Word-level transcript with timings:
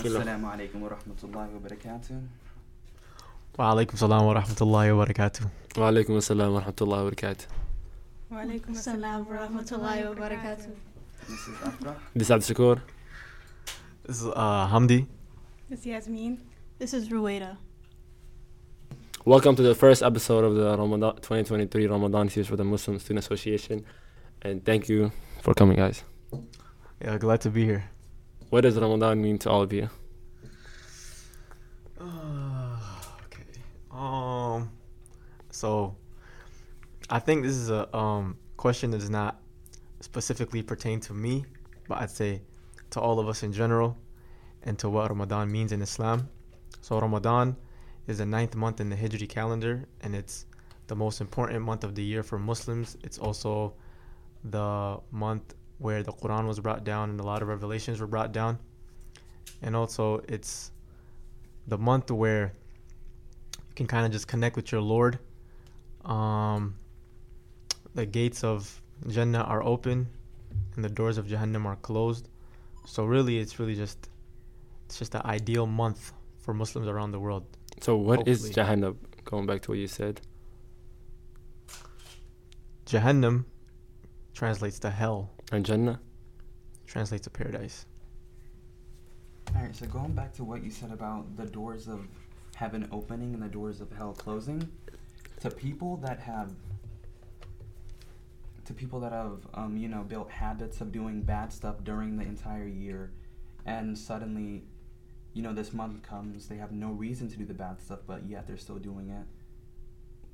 السلام 0.00 0.46
عليكم 0.46 0.82
ورحمة 0.82 1.20
الله 1.24 1.48
وبركاته 1.56 2.16
وعليكم 3.58 3.94
السلام 3.94 4.22
ورحمة 4.24 4.60
الله 4.62 4.94
وبركاته 4.94 5.44
وعليكم 5.76 6.16
السلام 6.16 6.50
ورحمة 6.52 6.78
الله 6.80 6.98
وبركاته 7.04 7.46
وعليكم 8.32 8.72
السلام 8.72 9.20
ورحمة 9.28 9.68
الله 9.72 10.10
وبركاته 10.10 10.70
This 11.28 11.48
is 11.48 11.56
Afrah. 11.60 11.94
This 12.16 12.30
is 12.30 12.30
Abdul 12.30 12.80
This 14.06 14.22
is 14.22 14.28
uh, 14.34 14.68
Hamdi. 14.72 15.06
This 15.68 15.80
is 15.80 15.86
Yasmine. 15.86 16.38
This 16.78 16.94
is 16.94 17.08
Ruweyda 17.10 17.58
Welcome 19.26 19.54
to 19.56 19.62
the 19.62 19.74
first 19.74 20.02
episode 20.02 20.44
of 20.44 20.54
the 20.54 20.78
Ramadan 20.78 21.16
2023 21.16 21.86
Ramadan 21.88 22.30
series 22.30 22.48
for 22.48 22.56
the 22.56 22.64
Muslim 22.64 22.98
Student 22.98 23.18
Association 23.26 23.84
and 24.40 24.64
thank 24.64 24.88
you 24.88 25.12
for 25.42 25.52
coming 25.52 25.76
guys. 25.76 26.04
Yeah, 27.04 27.18
glad 27.18 27.42
to 27.42 27.50
be 27.50 27.66
here. 27.66 27.84
What 28.50 28.62
does 28.62 28.76
Ramadan 28.76 29.22
mean 29.22 29.38
to 29.38 29.50
all 29.50 29.62
of 29.62 29.72
you? 29.72 29.88
okay. 32.00 33.44
Um. 33.92 34.72
So, 35.50 35.96
I 37.08 37.20
think 37.20 37.44
this 37.44 37.54
is 37.54 37.70
a 37.70 37.96
um 37.96 38.36
question 38.56 38.90
that 38.90 38.98
does 38.98 39.10
not 39.10 39.40
specifically 40.00 40.62
pertain 40.62 40.98
to 41.00 41.14
me, 41.14 41.44
but 41.88 41.98
I'd 41.98 42.10
say 42.10 42.42
to 42.90 43.00
all 43.00 43.20
of 43.20 43.28
us 43.28 43.44
in 43.44 43.52
general, 43.52 43.96
and 44.64 44.76
to 44.80 44.90
what 44.90 45.08
Ramadan 45.10 45.50
means 45.50 45.70
in 45.70 45.80
Islam. 45.80 46.28
So 46.80 46.98
Ramadan 46.98 47.56
is 48.08 48.18
the 48.18 48.26
ninth 48.26 48.56
month 48.56 48.80
in 48.80 48.90
the 48.90 48.96
Hijri 48.96 49.28
calendar, 49.28 49.86
and 50.00 50.14
it's 50.14 50.46
the 50.88 50.96
most 50.96 51.20
important 51.20 51.62
month 51.62 51.84
of 51.84 51.94
the 51.94 52.02
year 52.02 52.24
for 52.24 52.36
Muslims. 52.36 52.96
It's 53.04 53.18
also 53.18 53.74
the 54.42 54.98
month 55.12 55.54
where 55.80 56.02
the 56.02 56.12
Quran 56.12 56.46
was 56.46 56.60
brought 56.60 56.84
down 56.84 57.10
and 57.10 57.18
a 57.18 57.22
lot 57.22 57.42
of 57.42 57.48
revelations 57.48 58.00
were 58.00 58.06
brought 58.06 58.32
down. 58.32 58.58
And 59.62 59.74
also, 59.74 60.22
it's 60.28 60.70
the 61.66 61.78
month 61.78 62.10
where 62.10 62.52
you 63.56 63.74
can 63.74 63.86
kind 63.86 64.06
of 64.06 64.12
just 64.12 64.28
connect 64.28 64.56
with 64.56 64.70
your 64.70 64.82
Lord. 64.82 65.18
Um, 66.04 66.76
the 67.94 68.06
gates 68.06 68.44
of 68.44 68.80
Jannah 69.08 69.42
are 69.42 69.62
open 69.62 70.06
and 70.76 70.84
the 70.84 70.88
doors 70.88 71.18
of 71.18 71.26
Jahannam 71.26 71.64
are 71.64 71.76
closed. 71.76 72.28
So 72.86 73.04
really, 73.04 73.38
it's 73.38 73.58
really 73.58 73.74
just 73.74 74.08
it's 74.86 74.98
just 74.98 75.12
the 75.12 75.26
ideal 75.26 75.66
month 75.66 76.12
for 76.40 76.52
Muslims 76.52 76.88
around 76.88 77.12
the 77.12 77.20
world. 77.20 77.44
So, 77.80 77.96
what 77.96 78.28
is 78.28 78.42
Hopefully. 78.44 78.66
Jahannam? 78.66 78.96
Going 79.24 79.46
back 79.46 79.62
to 79.62 79.70
what 79.70 79.78
you 79.78 79.86
said. 79.86 80.20
Jahannam 82.86 83.44
translates 84.34 84.78
to 84.80 84.90
hell, 84.90 85.30
And 85.50 85.66
Jannah? 85.66 86.00
translates 86.86 87.24
to 87.24 87.30
paradise. 87.30 87.86
All 89.54 89.62
right, 89.62 89.74
so 89.74 89.86
going 89.86 90.12
back 90.12 90.32
to 90.34 90.44
what 90.44 90.62
you 90.64 90.70
said 90.70 90.90
about 90.90 91.36
the 91.36 91.46
doors 91.46 91.86
of 91.86 92.06
heaven 92.56 92.88
opening 92.90 93.32
and 93.32 93.42
the 93.42 93.48
doors 93.48 93.80
of 93.80 93.92
hell 93.92 94.12
closing, 94.12 94.68
to 95.40 95.50
people 95.50 95.96
that 95.98 96.18
have 96.18 96.50
to 98.64 98.74
people 98.74 99.00
that 99.00 99.12
have 99.12 99.38
um, 99.54 99.76
you 99.76 99.88
know 99.88 100.02
built 100.02 100.30
habits 100.30 100.80
of 100.80 100.92
doing 100.92 101.22
bad 101.22 101.52
stuff 101.52 101.76
during 101.84 102.16
the 102.16 102.24
entire 102.24 102.66
year, 102.66 103.10
and 103.66 103.96
suddenly, 103.96 104.64
you 105.32 105.42
know, 105.42 105.52
this 105.52 105.72
month 105.72 106.02
comes, 106.02 106.48
they 106.48 106.56
have 106.56 106.72
no 106.72 106.90
reason 106.90 107.28
to 107.28 107.36
do 107.36 107.44
the 107.44 107.54
bad 107.54 107.80
stuff, 107.80 108.00
but 108.06 108.28
yet 108.28 108.46
they're 108.46 108.56
still 108.56 108.78
doing 108.78 109.10
it. 109.10 109.26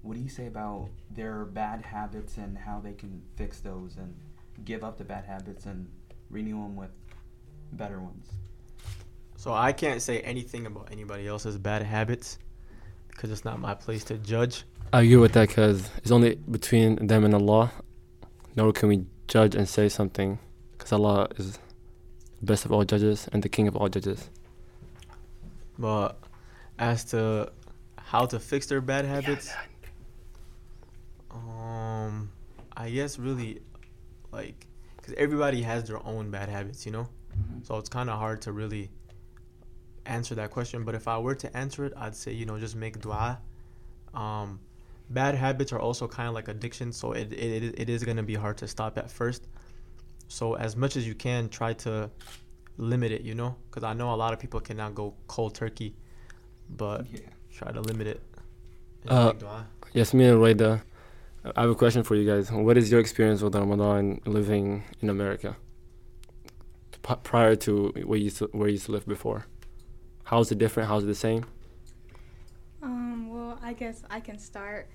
What 0.02 0.16
do 0.16 0.22
you 0.22 0.28
say 0.28 0.46
about 0.46 0.88
their 1.10 1.44
bad 1.44 1.82
habits 1.82 2.36
and 2.36 2.56
how 2.56 2.80
they 2.80 2.92
can 2.92 3.22
fix 3.36 3.60
those 3.60 3.96
and 3.96 4.14
give 4.64 4.84
up 4.84 4.98
the 4.98 5.04
bad 5.04 5.24
habits 5.24 5.66
and 5.66 5.88
renew 6.30 6.62
them 6.62 6.76
with 6.76 6.90
better 7.72 8.00
ones? 8.00 8.28
So 9.36 9.52
I 9.52 9.72
can't 9.72 10.02
say 10.02 10.20
anything 10.20 10.66
about 10.66 10.88
anybody 10.90 11.26
else's 11.26 11.58
bad 11.58 11.82
habits 11.82 12.38
because 13.08 13.30
it's 13.30 13.44
not 13.44 13.60
my 13.60 13.74
place 13.74 14.04
to 14.04 14.18
judge. 14.18 14.64
I 14.92 15.02
agree 15.02 15.16
with 15.16 15.32
that 15.32 15.48
because 15.48 15.90
it's 15.98 16.10
only 16.10 16.36
between 16.50 17.06
them 17.06 17.24
and 17.24 17.34
Allah. 17.34 17.72
Nor 18.54 18.72
can 18.72 18.88
we 18.88 19.04
judge 19.28 19.54
and 19.54 19.68
say 19.68 19.88
something 19.88 20.38
because 20.72 20.92
Allah 20.92 21.28
is 21.36 21.58
the 22.40 22.46
best 22.46 22.64
of 22.64 22.72
all 22.72 22.84
judges 22.84 23.28
and 23.32 23.42
the 23.42 23.48
king 23.48 23.68
of 23.68 23.76
all 23.76 23.88
judges. 23.88 24.30
But 25.78 26.18
as 26.78 27.04
to 27.06 27.52
how 27.98 28.26
to 28.26 28.38
fix 28.38 28.66
their 28.66 28.80
bad 28.80 29.04
habits, 29.04 29.52
um, 31.30 32.30
I 32.76 32.90
guess 32.90 33.18
really, 33.18 33.60
like, 34.32 34.66
because 34.96 35.14
everybody 35.14 35.62
has 35.62 35.84
their 35.84 36.04
own 36.06 36.30
bad 36.30 36.48
habits, 36.48 36.84
you 36.86 36.92
know. 36.92 37.08
So 37.64 37.76
it's 37.76 37.88
kind 37.90 38.08
of 38.08 38.18
hard 38.18 38.40
to 38.42 38.52
really 38.52 38.90
answer 40.06 40.34
that 40.36 40.50
question. 40.50 40.84
But 40.84 40.94
if 40.94 41.06
I 41.06 41.18
were 41.18 41.34
to 41.34 41.54
answer 41.56 41.84
it, 41.84 41.92
I'd 41.96 42.14
say 42.16 42.32
you 42.32 42.46
know 42.46 42.58
just 42.58 42.76
make 42.76 42.98
du'a. 42.98 43.38
Um, 44.14 44.60
bad 45.10 45.34
habits 45.34 45.72
are 45.72 45.78
also 45.78 46.08
kind 46.08 46.28
of 46.28 46.34
like 46.34 46.48
addiction, 46.48 46.92
so 46.92 47.12
it 47.12 47.32
it, 47.32 47.62
it, 47.62 47.74
it 47.78 47.90
is 47.90 48.04
gonna 48.04 48.22
be 48.22 48.34
hard 48.34 48.56
to 48.58 48.68
stop 48.68 48.96
at 48.96 49.10
first. 49.10 49.48
So 50.28 50.54
as 50.54 50.76
much 50.76 50.96
as 50.96 51.06
you 51.06 51.14
can, 51.14 51.48
try 51.48 51.74
to 51.74 52.10
limit 52.78 53.12
it. 53.12 53.22
You 53.22 53.34
know, 53.34 53.56
because 53.70 53.84
I 53.84 53.92
know 53.92 54.14
a 54.14 54.16
lot 54.16 54.32
of 54.32 54.38
people 54.38 54.60
cannot 54.60 54.94
go 54.94 55.14
cold 55.26 55.54
turkey, 55.54 55.94
but 56.70 57.06
Yeah. 57.12 57.20
try 57.52 57.70
to 57.72 57.80
limit 57.80 58.06
it. 58.06 58.22
Uh, 59.08 59.26
make 59.26 59.40
du'a. 59.40 59.64
Yasmine 59.92 60.30
and 60.30 60.40
Ruweyda, 60.40 60.80
I 61.54 61.60
have 61.60 61.70
a 61.70 61.74
question 61.74 62.02
for 62.02 62.16
you 62.16 62.26
guys. 62.28 62.50
What 62.50 62.76
is 62.76 62.90
your 62.90 62.98
experience 62.98 63.40
with 63.40 63.54
Ramadan 63.54 64.20
living 64.24 64.82
in 65.00 65.10
America 65.10 65.56
P- 67.02 67.14
prior 67.22 67.54
to 67.56 67.92
where 68.04 68.18
you 68.18 68.30
to, 68.30 68.46
where 68.46 68.68
you 68.68 68.72
used 68.72 68.86
to 68.86 68.92
live 68.92 69.06
before? 69.06 69.46
How 70.24 70.40
is 70.40 70.50
it 70.50 70.58
different? 70.58 70.88
How 70.88 70.96
is 70.98 71.04
it 71.04 71.06
the 71.06 71.14
same? 71.14 71.44
Um, 72.82 73.28
well, 73.32 73.60
I 73.62 73.74
guess 73.74 74.02
I 74.10 74.18
can 74.18 74.38
start. 74.38 74.88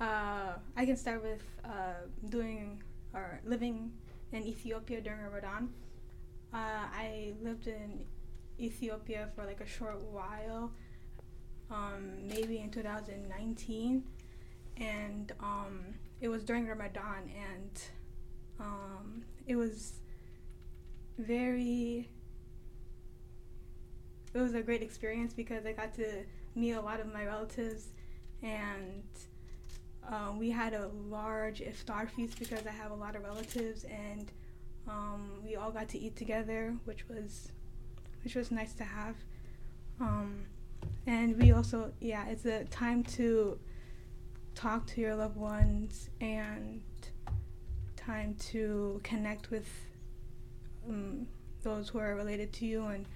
Uh, 0.00 0.54
I 0.74 0.86
can 0.86 0.96
start 0.96 1.22
with 1.22 1.42
uh, 1.64 2.06
doing 2.30 2.82
or 3.12 3.40
living 3.44 3.92
in 4.32 4.42
Ethiopia 4.42 5.02
during 5.02 5.20
Ramadan. 5.20 5.68
Uh, 6.54 6.86
I 6.94 7.34
lived 7.42 7.66
in 7.66 8.04
Ethiopia 8.58 9.28
for 9.34 9.44
like 9.44 9.60
a 9.60 9.66
short 9.66 10.00
while, 10.10 10.72
um, 11.70 12.26
maybe 12.26 12.58
in 12.58 12.70
2019, 12.70 14.04
and 14.76 15.32
um, 15.40 15.80
it 16.20 16.28
was 16.28 16.44
during 16.44 16.66
Ramadan, 16.66 17.30
and 17.34 17.82
um, 18.58 19.22
it 19.46 19.56
was 19.56 19.94
very. 21.18 22.08
It 24.32 24.38
was 24.38 24.54
a 24.54 24.62
great 24.62 24.82
experience 24.82 25.34
because 25.34 25.66
I 25.66 25.72
got 25.72 25.94
to 25.94 26.24
meet 26.54 26.72
a 26.72 26.80
lot 26.80 27.00
of 27.00 27.12
my 27.12 27.24
relatives, 27.24 27.88
and 28.42 29.02
um, 30.08 30.38
we 30.38 30.50
had 30.50 30.72
a 30.72 30.88
large 31.08 31.60
iftar 31.60 32.08
feast 32.08 32.38
because 32.38 32.66
I 32.66 32.70
have 32.70 32.90
a 32.90 32.94
lot 32.94 33.16
of 33.16 33.24
relatives, 33.24 33.84
and 33.84 34.30
um, 34.88 35.40
we 35.44 35.56
all 35.56 35.70
got 35.70 35.88
to 35.90 35.98
eat 35.98 36.16
together, 36.16 36.76
which 36.84 37.08
was 37.08 37.52
which 38.22 38.34
was 38.34 38.50
nice 38.50 38.74
to 38.74 38.84
have. 38.84 39.16
Um, 40.00 40.44
and 41.06 41.36
we 41.36 41.52
also, 41.52 41.92
yeah, 42.00 42.26
it's 42.28 42.44
a 42.44 42.64
time 42.64 43.02
to 43.04 43.58
talk 44.54 44.86
to 44.88 45.00
your 45.00 45.14
loved 45.14 45.36
ones 45.36 46.10
and 46.20 46.82
time 47.96 48.34
to 48.50 49.00
connect 49.02 49.50
with 49.50 49.68
um, 50.88 51.26
those 51.62 51.88
who 51.88 51.98
are 51.98 52.14
related 52.14 52.52
to 52.54 52.66
you, 52.66 52.84
and 52.86 53.06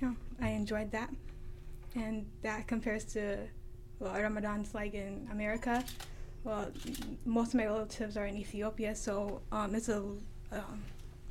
yeah, 0.00 0.12
I 0.40 0.50
enjoyed 0.50 0.90
that 0.92 1.10
and 1.94 2.26
that 2.42 2.66
compares 2.66 3.04
to 3.04 3.38
what 3.98 4.20
Ramadan's 4.20 4.74
like 4.74 4.94
in 4.94 5.28
America. 5.30 5.84
Well, 6.44 6.70
most 7.24 7.48
of 7.48 7.54
my 7.54 7.66
relatives 7.66 8.16
are 8.16 8.26
in 8.26 8.36
Ethiopia, 8.36 8.94
so 8.96 9.42
um, 9.52 9.74
it's 9.74 9.88
a 9.88 9.98
um, 9.98 10.82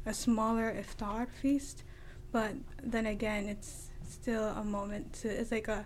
a 0.05 0.13
smaller 0.13 0.73
iftar 0.73 1.27
feast, 1.41 1.83
but 2.31 2.53
then 2.81 3.05
again, 3.05 3.47
it's 3.47 3.89
still 4.07 4.45
a 4.49 4.63
moment 4.63 5.13
to. 5.21 5.27
It's 5.29 5.51
like 5.51 5.67
a 5.67 5.85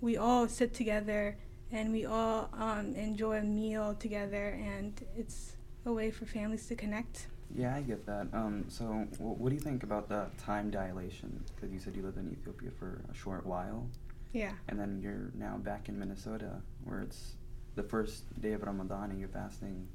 we 0.00 0.16
all 0.16 0.48
sit 0.48 0.72
together 0.74 1.36
and 1.72 1.90
we 1.92 2.04
all 2.04 2.50
um, 2.58 2.94
enjoy 2.94 3.38
a 3.38 3.42
meal 3.42 3.94
together, 3.98 4.58
and 4.62 4.92
it's 5.16 5.56
a 5.86 5.92
way 5.92 6.10
for 6.10 6.26
families 6.26 6.66
to 6.66 6.76
connect. 6.76 7.26
Yeah, 7.54 7.74
I 7.74 7.80
get 7.82 8.06
that. 8.06 8.28
Um, 8.32 8.64
so, 8.68 8.84
wh- 9.18 9.40
what 9.40 9.48
do 9.48 9.54
you 9.54 9.60
think 9.60 9.82
about 9.82 10.08
the 10.08 10.26
time 10.38 10.70
dilation? 10.70 11.42
Because 11.54 11.72
you 11.72 11.78
said 11.78 11.96
you 11.96 12.02
lived 12.02 12.18
in 12.18 12.30
Ethiopia 12.30 12.70
for 12.78 13.02
a 13.10 13.14
short 13.14 13.44
while, 13.46 13.88
Yeah. 14.32 14.52
and 14.68 14.78
then 14.78 15.00
you're 15.02 15.30
now 15.34 15.56
back 15.58 15.88
in 15.88 15.98
Minnesota, 15.98 16.60
where 16.84 17.00
it's 17.00 17.34
the 17.74 17.82
first 17.82 18.24
day 18.40 18.52
of 18.52 18.62
Ramadan, 18.62 19.10
and 19.10 19.18
you're 19.18 19.28
fasting. 19.28 19.88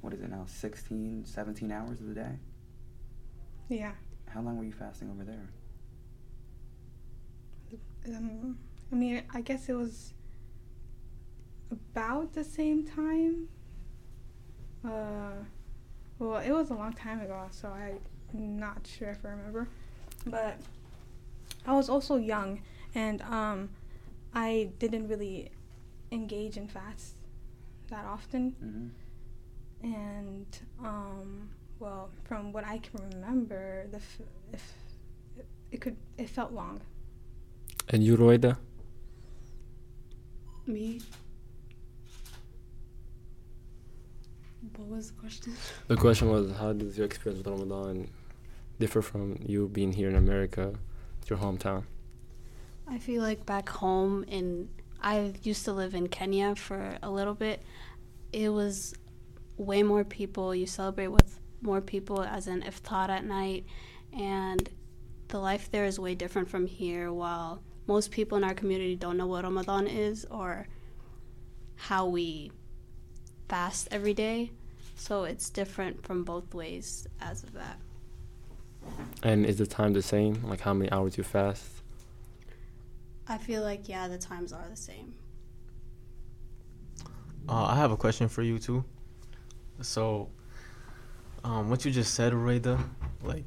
What 0.00 0.12
is 0.14 0.20
it 0.20 0.30
now? 0.30 0.44
16, 0.46 1.24
17 1.26 1.72
hours 1.72 2.00
of 2.00 2.06
the 2.08 2.14
day. 2.14 2.38
Yeah. 3.68 3.92
How 4.26 4.40
long 4.42 4.56
were 4.58 4.64
you 4.64 4.72
fasting 4.72 5.10
over 5.10 5.24
there? 5.24 5.48
Um, 8.06 8.58
I 8.92 8.94
mean, 8.94 9.22
I 9.34 9.40
guess 9.42 9.68
it 9.68 9.74
was 9.74 10.14
about 11.70 12.32
the 12.34 12.44
same 12.44 12.84
time. 12.84 13.48
Uh, 14.84 15.42
well, 16.18 16.38
it 16.38 16.50
was 16.50 16.70
a 16.70 16.74
long 16.74 16.92
time 16.92 17.20
ago, 17.20 17.46
so 17.50 17.68
I'm 17.68 18.00
not 18.58 18.86
sure 18.86 19.10
if 19.10 19.24
I 19.24 19.30
remember. 19.30 19.68
But 20.26 20.58
I 21.66 21.72
was 21.74 21.88
also 21.88 22.16
young, 22.16 22.62
and 22.94 23.22
um, 23.22 23.70
I 24.34 24.70
didn't 24.78 25.08
really 25.08 25.50
engage 26.10 26.56
in 26.56 26.68
fasts 26.68 27.14
that 27.90 28.04
often. 28.04 28.50
hmm 28.60 28.88
And 29.82 30.58
um, 30.84 31.50
well, 31.78 32.10
from 32.24 32.52
what 32.52 32.64
I 32.64 32.78
can 32.78 33.00
remember, 33.12 33.86
the 33.90 33.98
f- 33.98 34.20
if 34.52 34.72
it 35.70 35.80
could 35.80 35.96
it 36.16 36.28
felt 36.28 36.52
long. 36.52 36.80
And 37.90 38.02
you, 38.02 38.16
Ruweyda? 38.16 38.56
Me. 40.66 41.00
What 44.78 44.90
was 44.90 45.10
the 45.10 45.14
question? 45.14 45.54
The 45.88 45.96
question 45.96 46.30
was, 46.30 46.52
how 46.52 46.72
does 46.72 46.96
your 46.96 47.04
experience 47.04 47.44
with 47.44 47.52
Ramadan 47.52 48.08
differ 48.78 49.02
from 49.02 49.36
you 49.44 49.66
being 49.66 49.92
here 49.92 50.08
in 50.08 50.14
America, 50.14 50.72
your 51.26 51.40
hometown? 51.40 51.82
I 52.86 52.98
feel 52.98 53.20
like 53.20 53.44
back 53.44 53.68
home 53.68 54.24
in 54.28 54.68
I 55.02 55.34
used 55.42 55.64
to 55.64 55.72
live 55.72 55.96
in 55.96 56.08
Kenya 56.08 56.54
for 56.54 56.96
a 57.02 57.10
little 57.10 57.34
bit. 57.34 57.60
It 58.32 58.50
was 58.50 58.94
way 59.56 59.82
more 59.82 60.04
people. 60.04 60.54
You 60.54 60.66
celebrate 60.66 61.08
with 61.08 61.40
more 61.60 61.80
people 61.80 62.22
as 62.22 62.46
an 62.46 62.62
iftar 62.62 63.08
at 63.08 63.24
night 63.24 63.66
and 64.16 64.70
the 65.26 65.40
life 65.40 65.72
there 65.72 65.86
is 65.86 65.98
way 65.98 66.14
different 66.14 66.48
from 66.48 66.66
here 66.68 67.12
while 67.12 67.62
most 67.88 68.12
people 68.12 68.38
in 68.38 68.44
our 68.44 68.54
community 68.54 68.94
don't 68.94 69.16
know 69.16 69.26
what 69.26 69.42
Ramadan 69.42 69.88
is 69.88 70.24
or 70.30 70.68
how 71.74 72.06
we 72.06 72.52
fast 73.48 73.88
every 73.90 74.14
day. 74.14 74.52
So 74.98 75.24
it's 75.24 75.48
different 75.48 76.04
from 76.04 76.24
both 76.24 76.52
ways 76.52 77.06
as 77.20 77.44
of 77.44 77.52
that. 77.52 77.78
And 79.22 79.46
is 79.46 79.56
the 79.56 79.66
time 79.66 79.92
the 79.92 80.02
same? 80.02 80.42
Like 80.42 80.60
how 80.60 80.74
many 80.74 80.90
hours 80.90 81.16
you 81.16 81.24
fast? 81.24 81.64
I 83.28 83.38
feel 83.38 83.62
like 83.62 83.88
yeah, 83.88 84.08
the 84.08 84.18
times 84.18 84.52
are 84.52 84.66
the 84.68 84.76
same. 84.76 85.14
Uh, 87.48 87.64
I 87.64 87.76
have 87.76 87.92
a 87.92 87.96
question 87.96 88.28
for 88.28 88.42
you 88.42 88.58
too. 88.58 88.84
So, 89.80 90.28
um, 91.44 91.70
what 91.70 91.84
you 91.84 91.90
just 91.90 92.14
said, 92.14 92.32
Ruweyda, 92.32 92.78
like, 93.22 93.46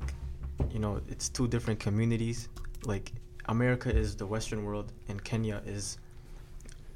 you 0.71 0.79
know, 0.79 1.01
it's 1.09 1.29
two 1.29 1.47
different 1.47 1.79
communities. 1.79 2.47
Like, 2.85 3.11
America 3.45 3.93
is 3.93 4.15
the 4.15 4.25
Western 4.25 4.63
world, 4.63 4.91
and 5.09 5.23
Kenya 5.23 5.61
is, 5.65 5.97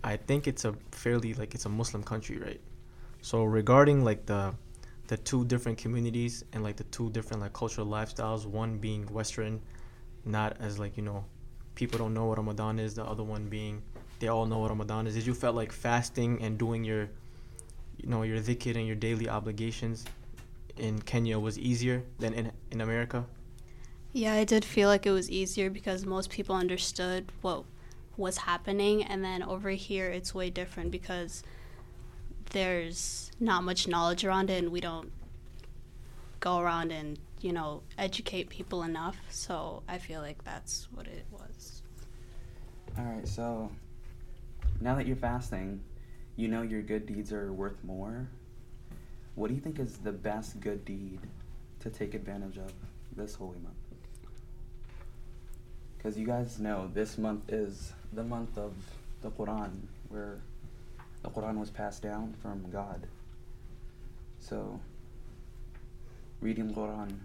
I 0.04 0.16
think 0.18 0.48
it's 0.48 0.66
a 0.66 0.74
fairly 0.92 1.34
like 1.34 1.54
it's 1.54 1.66
a 1.66 1.70
Muslim 1.70 2.02
country, 2.02 2.38
right? 2.38 2.62
So 3.26 3.44
regarding 3.44 4.04
like 4.04 4.28
the, 4.28 4.54
the 5.08 5.18
two 5.18 5.46
different 5.46 5.80
communities 5.80 6.46
and 6.54 6.64
like 6.64 6.76
the 6.76 6.84
two 6.84 7.10
different 7.10 7.42
like 7.42 7.54
cultural 7.54 7.88
lifestyles, 7.88 8.46
one 8.46 8.78
being 8.78 9.08
Western, 9.08 9.64
not 10.26 10.58
as 10.60 10.78
like 10.78 10.96
you 10.96 11.02
know, 11.02 11.26
people 11.74 11.98
don't 11.98 12.14
know 12.14 12.26
what 12.26 12.38
Ramadan 12.38 12.78
is. 12.78 12.94
The 12.94 13.04
other 13.04 13.24
one 13.24 13.48
being 13.50 13.82
they 14.20 14.28
all 14.28 14.46
know 14.46 14.60
what 14.60 14.70
Ramadan 14.70 15.08
is. 15.08 15.16
Did 15.16 15.26
you 15.26 15.34
felt 15.34 15.56
like 15.56 15.72
fasting 15.72 16.40
and 16.44 16.60
doing 16.60 16.84
your, 16.84 17.10
you 17.98 18.08
know, 18.08 18.22
your 18.22 18.38
dhikr 18.38 18.76
and 18.76 18.86
your 18.86 18.96
daily 18.96 19.28
obligations 19.28 20.06
in 20.78 21.02
Kenya 21.02 21.40
was 21.40 21.58
easier 21.58 22.04
than 22.20 22.32
in 22.36 22.52
in 22.70 22.80
America? 22.80 23.26
Yeah, 24.14 24.36
I 24.36 24.44
did 24.44 24.64
feel 24.64 24.88
like 24.88 25.08
it 25.08 25.12
was 25.12 25.32
easier 25.32 25.72
because 25.72 26.06
most 26.06 26.30
people 26.30 26.56
understood 26.56 27.32
what 27.42 27.64
was 28.18 28.38
happening, 28.38 29.02
and 29.02 29.26
then 29.26 29.42
over 29.42 29.72
here 29.72 30.12
it's 30.12 30.36
way 30.36 30.52
different 30.52 30.92
because 30.92 31.42
there's 32.56 33.32
not 33.38 33.66
much 33.66 33.86
knowledge 33.86 34.24
around 34.24 34.50
it, 34.50 34.64
and 34.64 34.72
we 34.72 34.80
don't 34.80 35.12
go 36.40 36.60
around 36.60 36.90
and 36.90 37.20
you 37.42 37.52
know 37.52 37.82
educate 37.98 38.48
people 38.48 38.84
enough. 38.84 39.18
So 39.30 39.84
I 39.90 39.98
feel 39.98 40.22
like 40.22 40.42
that's 40.46 40.88
what 40.94 41.06
it 41.06 41.26
was. 41.32 41.84
All 42.98 43.04
right, 43.04 43.28
so 43.28 43.70
now 44.80 44.96
that 44.96 45.06
you're 45.06 45.18
fasting, 45.18 45.82
you 46.38 46.48
know 46.48 46.62
your 46.62 46.82
good 46.82 47.06
deeds 47.06 47.34
are 47.34 47.52
worth 47.52 47.84
more. 47.84 48.30
What 49.36 49.50
do 49.50 49.54
you 49.54 49.60
think 49.60 49.78
is 49.78 49.98
the 49.98 50.14
best 50.14 50.62
good 50.62 50.86
deed 50.86 51.20
to 51.82 51.90
take 51.90 52.14
advantage 52.14 52.56
of 52.56 52.72
this 53.18 53.36
holy 53.36 53.60
month? 53.60 53.76
Because 55.98 56.18
you 56.18 56.26
guys 56.26 56.58
know 56.58 56.90
this 56.94 57.18
month 57.18 57.52
is 57.52 57.92
the 58.14 58.24
month 58.24 58.58
of 58.58 58.72
the 59.22 59.30
Quran, 59.32 59.72
where 60.08 60.40
the 61.26 61.32
Quran 61.32 61.58
was 61.58 61.72
passed 61.72 62.04
down 62.04 62.36
from 62.40 62.70
God. 62.72 63.08
So, 64.40 64.80
reading 66.40 66.72
Quran 66.72 67.18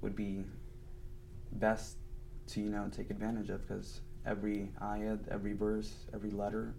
would 0.00 0.14
be 0.14 0.44
best 1.52 1.96
to, 2.48 2.60
you 2.60 2.70
know, 2.70 2.88
take 2.96 3.10
advantage 3.10 3.50
of 3.50 3.66
because 3.66 4.00
every 4.24 4.70
ayat, 4.80 5.26
every 5.28 5.54
verse, 5.54 5.92
every 6.14 6.30
letter 6.30 6.72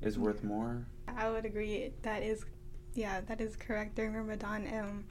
is 0.00 0.18
worth 0.18 0.42
more. 0.42 0.86
I 1.06 1.28
would 1.28 1.44
agree. 1.44 1.92
That 2.00 2.22
is, 2.22 2.46
yeah, 2.94 3.20
that 3.26 3.42
is 3.42 3.54
correct. 3.54 3.96
During 3.96 4.14
Ramadan, 4.14 4.66
um, 4.72 5.04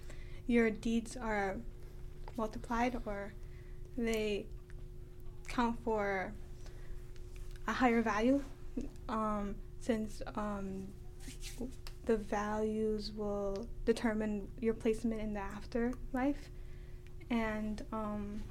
your 0.48 0.72
deeds 0.72 1.16
are 1.16 1.58
multiplied, 2.36 3.00
or 3.06 3.32
they 3.96 4.48
count 5.48 5.78
for 5.84 6.34
a 7.68 7.74
higher 7.74 8.02
value, 8.02 8.44
um, 9.08 9.54
since 9.80 10.22
um, 10.36 10.88
the 12.06 12.18
values 12.18 13.12
will 13.16 13.68
determine 13.86 14.48
your 14.60 14.74
placement 14.74 15.22
in 15.22 15.34
the 15.34 15.40
afterlife. 15.40 16.50
And 17.30 17.84
um, 17.92 18.44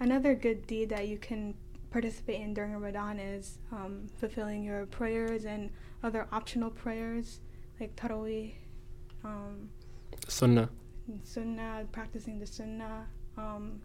another 0.00 0.34
good 0.34 0.66
deed 0.66 0.88
that 0.90 1.08
you 1.08 1.18
can 1.18 1.54
participate 1.90 2.40
in 2.40 2.52
during 2.52 2.72
Ramadan 2.72 3.18
is 3.18 3.58
um, 3.72 4.08
fulfilling 4.18 4.64
your 4.64 4.86
prayers 4.86 5.44
and 5.44 5.70
other 6.02 6.26
optional 6.32 6.70
prayers 6.70 7.40
like 7.80 7.94
Taraweeh, 7.96 8.52
um, 9.24 9.70
Sunnah. 10.28 10.68
Sunnah, 11.22 11.86
practicing 11.92 12.38
the 12.38 12.46
Sunnah, 12.46 13.06
um, 13.36 13.80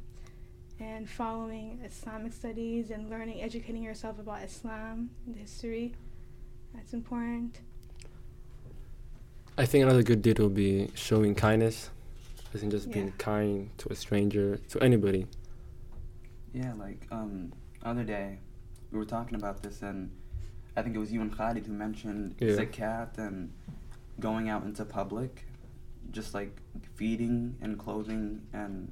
and 0.81 1.07
following 1.07 1.79
Islamic 1.85 2.33
studies 2.33 2.89
and 2.89 3.09
learning, 3.09 3.41
educating 3.41 3.83
yourself 3.83 4.17
about 4.19 4.41
Islam 4.43 5.11
and 5.27 5.35
history. 5.35 5.93
That's 6.73 6.93
important. 6.93 7.61
I 9.57 9.65
think 9.65 9.83
another 9.83 10.01
good 10.01 10.21
deed 10.21 10.39
will 10.39 10.49
be 10.49 10.89
showing 10.95 11.35
kindness. 11.35 11.91
I 12.53 12.57
think 12.57 12.71
just 12.71 12.87
Yeah. 12.87 12.93
being 12.95 13.11
kind 13.13 13.69
to 13.77 13.89
a 13.91 13.95
stranger, 13.95 14.57
to 14.69 14.79
anybody. 14.81 15.27
Yeah, 16.53 16.73
like 16.73 17.07
um 17.11 17.53
other 17.83 18.03
day 18.03 18.39
we 18.91 18.97
were 18.97 19.05
talking 19.05 19.35
about 19.35 19.61
this 19.63 19.81
and 19.83 20.09
I 20.75 20.81
think 20.81 20.95
it 20.95 20.99
was 20.99 21.11
you 21.13 21.21
and 21.21 21.31
Kalid 21.35 21.65
who 21.67 21.73
mentioned 21.73 22.35
Yeah. 22.39 22.55
zakat 22.55 23.17
and 23.17 23.51
going 24.19 24.49
out 24.49 24.63
into 24.63 24.83
public, 24.85 25.45
just 26.11 26.33
like 26.33 26.59
feeding 26.95 27.55
and 27.61 27.77
clothing 27.77 28.41
and 28.53 28.91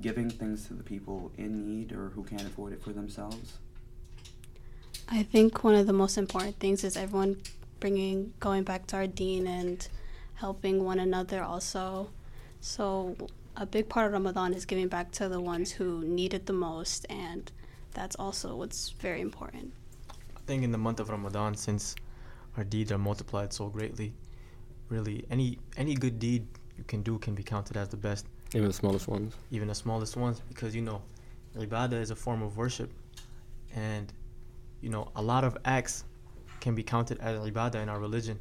giving 0.00 0.30
things 0.30 0.66
to 0.68 0.74
the 0.74 0.82
people 0.82 1.32
in 1.36 1.66
need 1.66 1.92
or 1.92 2.10
who 2.10 2.22
can't 2.22 2.42
afford 2.42 2.72
it 2.72 2.82
for 2.82 2.92
themselves. 2.92 3.58
I 5.08 5.22
think 5.22 5.62
one 5.62 5.74
of 5.74 5.86
the 5.86 5.92
most 5.92 6.18
important 6.18 6.58
things 6.58 6.82
is 6.82 6.96
everyone 6.96 7.40
bringing 7.80 8.32
going 8.40 8.64
back 8.64 8.86
to 8.88 8.96
our 8.96 9.06
deen 9.06 9.46
and 9.46 9.86
helping 10.34 10.84
one 10.84 10.98
another 10.98 11.42
also. 11.42 12.10
So 12.60 13.16
a 13.56 13.66
big 13.66 13.88
part 13.88 14.06
of 14.06 14.12
Ramadan 14.12 14.52
is 14.52 14.64
giving 14.64 14.88
back 14.88 15.12
to 15.12 15.28
the 15.28 15.40
ones 15.40 15.70
who 15.70 16.02
need 16.04 16.34
it 16.34 16.46
the 16.46 16.52
most 16.52 17.06
and 17.08 17.50
that's 17.94 18.16
also 18.16 18.56
what's 18.56 18.90
very 18.90 19.20
important. 19.20 19.72
I 20.10 20.40
think 20.46 20.62
in 20.62 20.72
the 20.72 20.78
month 20.78 21.00
of 21.00 21.08
Ramadan, 21.08 21.54
since 21.54 21.94
our 22.56 22.64
deeds 22.64 22.92
are 22.92 22.98
multiplied 22.98 23.52
so 23.52 23.68
greatly, 23.68 24.12
really 24.88 25.24
any 25.30 25.58
any 25.76 25.94
good 25.94 26.18
deed 26.18 26.46
you 26.76 26.84
can 26.84 27.02
do 27.02 27.18
can 27.18 27.34
be 27.34 27.42
counted 27.42 27.76
as 27.76 27.88
the 27.88 27.96
best, 27.96 28.26
Even 28.54 28.68
the 28.68 28.72
smallest 28.74 29.08
ones. 29.08 29.34
even 29.50 29.68
the 29.68 29.74
smallest 29.74 30.16
ones, 30.16 30.40
because 30.48 30.74
you 30.74 30.82
know, 30.82 31.02
ibadah 31.56 32.00
is 32.00 32.10
a 32.10 32.16
form 32.16 32.42
of 32.42 32.56
worship, 32.56 32.90
and 33.74 34.12
you 34.80 34.88
know 34.88 35.10
a 35.16 35.22
lot 35.22 35.44
of 35.44 35.56
acts 35.64 36.04
can 36.60 36.74
be 36.74 36.82
counted 36.82 37.18
as 37.20 37.38
ibadah 37.40 37.82
in 37.82 37.88
our 37.88 37.98
religion, 38.00 38.38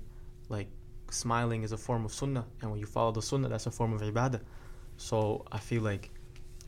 like 0.50 0.68
smiling 1.10 1.64
is 1.64 1.72
a 1.72 1.78
form 1.78 2.06
of 2.06 2.14
sunnah, 2.14 2.46
and 2.62 2.72
when 2.72 2.80
you 2.80 2.86
follow 2.86 3.12
the 3.12 3.22
sunnah, 3.22 3.50
that's 3.50 3.66
a 3.66 3.72
form 3.72 3.94
of 3.94 4.02
ibadah. 4.02 4.42
So 4.98 5.44
I 5.52 5.60
feel 5.60 5.82
like 5.82 6.12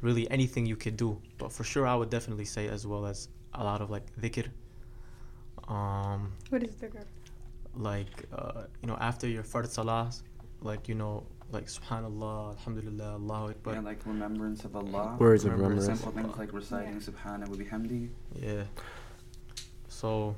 really 0.02 0.30
anything 0.32 0.66
you 0.66 0.76
could 0.76 0.98
do, 0.98 1.22
but 1.38 1.52
for 1.52 1.64
sure 1.64 1.88
I 1.88 1.96
would 1.96 2.10
definitely 2.10 2.46
say 2.46 2.68
as 2.68 2.86
well 2.86 3.06
as 3.06 3.30
a 3.54 3.64
lot 3.64 3.82
of 3.82 3.90
like 3.90 4.04
dhikr. 4.20 4.48
Um, 5.68 6.32
What 6.50 6.64
is 6.64 6.76
the 6.76 6.88
group? 6.88 7.08
like 7.76 8.26
uh, 8.34 8.64
you 8.82 8.88
know 8.88 8.98
after 9.00 9.28
your 9.28 9.44
fard 9.44 9.66
salahs, 9.68 10.24
like 10.62 10.88
you 10.90 10.96
know 10.96 11.26
like 11.52 11.68
subhanallah, 11.68 12.58
alhamdulillah, 12.58 13.14
Allahu 13.16 13.50
akbar. 13.52 13.74
yeah, 13.76 13.80
like 13.82 14.06
remembrance 14.06 14.66
of 14.66 14.76
Allah. 14.76 15.16
Words 15.20 15.46
of 15.46 15.54
remembrance. 15.54 15.86
Simple 15.86 16.12
things 16.12 16.38
like 16.38 16.52
reciting 16.54 16.94
Yeah. 16.94 17.00
Subhana 17.00 17.48
wa 17.48 17.56
bihamdi. 17.56 18.10
Yeah. 18.36 18.64
So, 19.88 20.36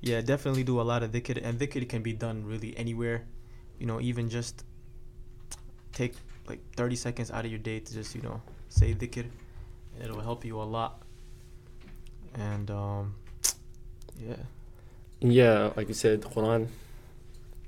yeah, 0.00 0.20
definitely 0.20 0.64
do 0.64 0.80
a 0.80 0.86
lot 0.86 1.02
of 1.02 1.10
dhikr, 1.10 1.40
and 1.42 1.58
dhikr 1.58 1.88
can 1.88 2.02
be 2.02 2.12
done 2.12 2.44
really 2.46 2.76
anywhere. 2.76 3.24
You 3.78 3.86
know, 3.86 4.00
even 4.00 4.30
just 4.30 4.64
take 5.92 6.14
like 6.46 6.60
30 6.76 6.96
seconds 6.96 7.30
out 7.30 7.44
of 7.44 7.50
your 7.50 7.58
day 7.60 7.80
to 7.80 7.92
just, 7.92 8.14
you 8.14 8.22
know, 8.22 8.40
say 8.68 8.94
dhikr. 8.94 9.26
and 9.26 10.02
It'll 10.02 10.20
help 10.20 10.44
you 10.44 10.60
a 10.60 10.62
lot 10.62 11.04
and 12.34 12.70
um, 12.70 13.14
yeah. 14.18 14.36
Yeah, 15.20 15.70
like 15.76 15.88
you 15.88 15.94
said, 15.94 16.20
Quran 16.22 16.68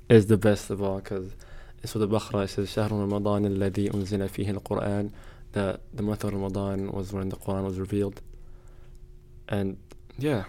is 0.09 0.27
the 0.27 0.37
best 0.37 0.69
of 0.69 0.81
all 0.81 0.97
because 0.99 1.31
in 1.31 1.31
Surah 1.84 2.04
Al-Baqarah 2.04 2.44
it 2.44 2.48
says 2.48 2.68
شهر 2.68 2.90
رمضان 2.90 3.46
الذي 3.46 3.90
أنزل 3.90 4.28
فيه 4.28 4.50
القرآن 4.50 5.10
that 5.52 5.80
the 5.92 6.02
month 6.02 6.24
of 6.24 6.32
Ramadan 6.32 6.90
was 6.92 7.12
when 7.12 7.28
the 7.28 7.36
Quran 7.36 7.64
was 7.64 7.78
revealed. 7.78 8.20
And 9.48 9.76
yeah, 10.18 10.44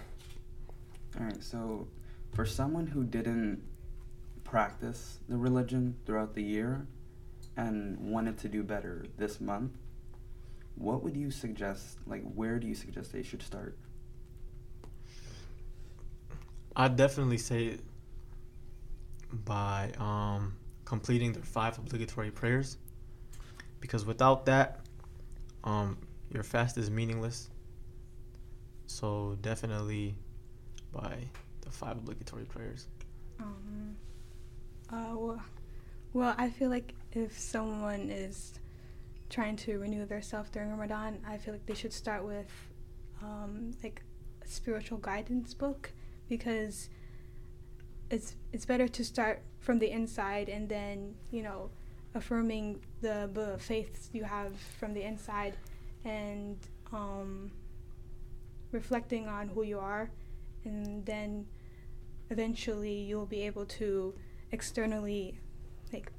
All 1.19 1.25
right, 1.25 1.43
so 1.43 1.87
for 2.33 2.45
someone 2.45 2.87
who 2.87 3.03
didn't 3.03 3.61
practice 4.43 5.19
the 5.29 5.37
religion 5.37 5.95
throughout 6.05 6.33
the 6.33 6.41
year 6.41 6.87
and 7.55 7.99
wanted 7.99 8.39
to 8.39 8.49
do 8.49 8.63
better 8.63 9.05
this 9.17 9.39
month, 9.39 9.71
what 10.75 11.03
would 11.03 11.15
you 11.15 11.29
suggest? 11.29 11.99
Like, 12.07 12.23
where 12.33 12.57
do 12.57 12.67
you 12.67 12.73
suggest 12.73 13.13
they 13.13 13.21
should 13.21 13.43
start? 13.43 13.77
I'd 16.75 16.95
definitely 16.95 17.37
say 17.37 17.77
by 19.31 19.91
um, 19.99 20.55
completing 20.88 21.32
their 21.32 21.42
five 21.42 21.76
obligatory 21.76 22.30
prayers, 22.30 22.78
because 23.78 24.06
without 24.06 24.46
that, 24.46 24.80
um, 25.64 25.98
your 26.32 26.42
fast 26.42 26.78
is 26.78 26.90
meaningless. 26.90 27.50
So 28.86 29.36
definitely 29.42 30.14
by 30.90 31.18
the 31.60 31.70
five 31.70 31.98
obligatory 31.98 32.46
prayers. 32.46 32.86
Um, 33.38 33.96
uh, 34.90 35.14
well, 35.14 35.42
well, 36.14 36.34
I 36.38 36.48
feel 36.48 36.70
like 36.70 36.94
if 37.12 37.38
someone 37.38 38.08
is 38.08 38.58
trying 39.28 39.56
to 39.56 39.78
renew 39.78 40.06
their 40.06 40.22
self 40.22 40.50
during 40.50 40.70
Ramadan, 40.70 41.18
I 41.28 41.36
feel 41.36 41.52
like 41.52 41.66
they 41.66 41.74
should 41.74 41.92
start 41.92 42.24
with 42.24 42.50
um, 43.22 43.72
like 43.82 44.00
a 44.42 44.48
spiritual 44.48 44.96
guidance 44.96 45.52
book 45.52 45.92
because 46.30 46.88
it's 48.10 48.34
it's 48.52 48.64
better 48.64 48.88
to 48.88 49.04
start 49.04 49.42
from 49.60 49.78
the 49.78 49.90
inside 49.90 50.48
and 50.48 50.68
then 50.68 51.14
you 51.30 51.42
know 51.42 51.70
affirming 52.14 52.80
the, 53.02 53.28
the 53.34 53.56
faiths 53.58 54.08
you 54.12 54.24
have 54.24 54.56
from 54.80 54.94
the 54.94 55.02
inside 55.02 55.54
and 56.04 56.56
um, 56.92 57.50
reflecting 58.72 59.28
on 59.28 59.48
who 59.48 59.62
you 59.62 59.78
are 59.78 60.10
and 60.64 61.04
then 61.04 61.46
eventually 62.30 62.92
you'll 62.94 63.26
be 63.26 63.42
able 63.42 63.64
to 63.66 64.14
externally 64.52 65.38
like 65.92 66.10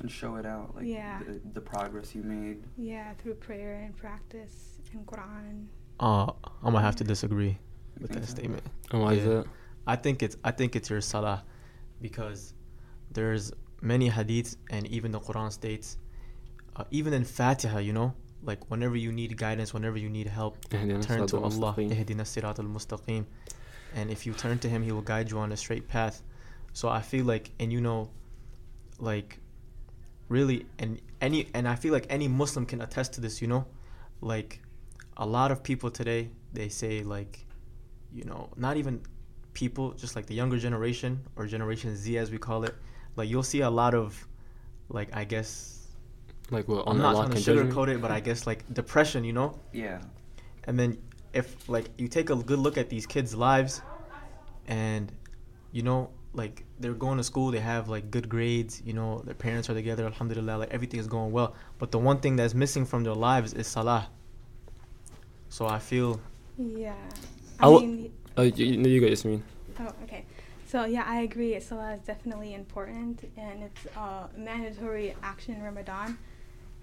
And 0.00 0.10
show 0.10 0.36
it 0.36 0.46
out, 0.46 0.74
like 0.76 0.86
Yeah. 0.86 1.20
the, 1.26 1.40
the 1.54 1.60
progress 1.60 2.14
you 2.14 2.22
made. 2.22 2.58
yeah 2.76 3.14
through 3.14 3.34
prayer 3.34 3.80
and 3.84 3.96
practice 3.96 4.78
and 4.92 5.06
quran 5.06 5.66
Uh, 6.00 6.26
I'm 6.62 6.72
gonna 6.72 6.80
have 6.80 6.96
to 6.96 7.04
disagree 7.04 7.58
with 8.00 8.10
that 8.12 8.24
so? 8.26 8.30
statement. 8.34 8.62
and 8.90 9.00
why 9.02 9.12
is 9.14 9.24
Yeah. 9.24 9.34
that? 9.34 9.46
I 9.94 9.96
think 10.04 10.16
it's 10.26 10.36
I 10.50 10.52
think 10.58 10.70
it's 10.78 10.88
your 10.92 11.00
salah, 11.12 11.38
because 12.06 12.40
there's 13.16 13.52
many 13.92 14.08
hadiths 14.16 14.52
and 14.74 14.86
even 14.96 15.08
the 15.16 15.20
Quran 15.28 15.50
states, 15.60 15.86
uh, 16.76 16.84
even 16.98 17.12
in 17.18 17.24
Fatiha, 17.24 17.78
you 17.88 17.94
know, 17.98 18.08
like 18.50 18.60
whenever 18.70 18.96
you 19.04 19.10
need 19.20 19.30
guidance, 19.36 19.70
whenever 19.74 19.98
you 20.04 20.10
need 20.18 20.28
help, 20.40 20.54
turn 21.08 21.20
to 21.32 21.36
Allah. 21.58 21.72
And 23.98 24.06
if 24.14 24.20
you 24.26 24.32
turn 24.44 24.56
to 24.64 24.68
Him, 24.68 24.80
He 24.86 24.92
will 24.92 25.08
guide 25.12 25.26
you 25.30 25.38
on 25.44 25.50
a 25.52 25.56
straight 25.56 25.86
path. 25.88 26.22
So 26.72 26.84
I 26.88 27.02
feel 27.10 27.24
like, 27.24 27.50
and 27.60 27.72
you 27.72 27.80
know, 27.80 28.00
like 29.10 29.30
really, 30.28 30.58
and 30.78 31.00
any, 31.20 31.40
and 31.56 31.66
I 31.66 31.74
feel 31.82 31.92
like 31.92 32.06
any 32.08 32.28
Muslim 32.28 32.64
can 32.64 32.80
attest 32.80 33.14
to 33.14 33.20
this. 33.20 33.42
You 33.42 33.48
know, 33.48 33.66
like 34.20 34.50
a 35.16 35.26
lot 35.26 35.50
of 35.50 35.58
people 35.70 35.90
today, 35.90 36.30
they 36.52 36.68
say 36.68 37.02
like, 37.02 37.44
you 38.18 38.24
know, 38.30 38.50
not 38.56 38.76
even 38.76 39.02
people 39.62 39.86
just 40.02 40.12
like 40.16 40.26
the 40.30 40.34
younger 40.40 40.58
generation 40.66 41.12
or 41.36 41.42
generation 41.56 41.90
Z 42.02 42.04
as 42.22 42.28
we 42.34 42.38
call 42.48 42.60
it 42.68 42.74
like 43.16 43.28
you'll 43.30 43.50
see 43.54 43.60
a 43.70 43.72
lot 43.82 43.94
of 44.02 44.08
like 44.98 45.08
I 45.22 45.24
guess 45.32 45.50
Like 46.56 46.66
what? 46.72 46.82
I'm 46.88 46.98
not 46.98 47.14
Allah 47.14 47.20
trying 47.20 47.34
to 47.36 47.36
can 47.36 47.42
judge 47.48 47.58
sugarcoat 47.58 47.88
it 47.94 47.98
but 48.04 48.10
I 48.18 48.20
guess 48.28 48.40
like 48.50 48.60
depression 48.80 49.20
you 49.28 49.34
know 49.38 49.48
Yeah. 49.72 49.98
and 50.66 50.74
then 50.80 50.90
if 51.40 51.48
like 51.76 51.86
you 52.02 52.08
take 52.18 52.28
a 52.30 52.36
good 52.50 52.58
look 52.66 52.76
at 52.82 52.88
these 52.94 53.06
kids 53.14 53.30
lives 53.48 53.72
and 54.66 55.04
you 55.76 55.82
know 55.88 56.00
like 56.42 56.64
they're 56.80 57.00
going 57.06 57.18
to 57.22 57.24
school 57.32 57.48
they 57.56 57.60
have 57.74 57.84
like 57.94 58.04
good 58.16 58.28
grades 58.34 58.74
you 58.88 58.94
know 58.98 59.10
their 59.26 59.34
parents 59.46 59.66
are 59.70 59.74
together 59.74 60.04
alhamdulillah 60.12 60.56
like 60.62 60.70
everything 60.76 61.00
is 61.04 61.08
going 61.16 61.30
well 61.38 61.50
but 61.80 61.88
the 61.94 61.98
one 62.10 62.18
thing 62.22 62.34
that's 62.36 62.54
missing 62.64 62.84
from 62.90 63.00
their 63.06 63.14
lives 63.30 63.52
is 63.60 63.66
salah 63.76 64.04
so 65.48 65.66
i 65.66 65.78
feel 65.78 66.20
yeah 66.58 66.94
I 67.58 67.66
i 67.66 67.70
w- 67.72 67.86
mean 67.86 68.12
Oh, 68.40 68.44
you, 68.44 68.64
you, 68.64 69.06
guys 69.06 69.22
mean? 69.26 69.42
oh 69.80 69.92
okay. 70.04 70.24
So 70.66 70.86
yeah 70.86 71.04
i 71.06 71.20
agree. 71.20 71.60
Salah 71.60 71.92
is 71.92 72.00
definitely 72.00 72.54
important 72.54 73.30
and 73.36 73.64
it's 73.64 73.84
a 73.94 74.30
mandatory 74.34 75.14
action 75.22 75.56
in 75.56 75.62
ramadan. 75.62 76.16